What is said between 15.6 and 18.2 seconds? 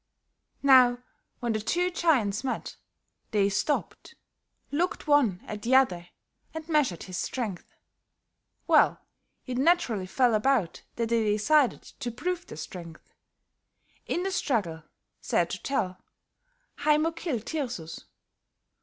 tell, Haymo killed Tirsus.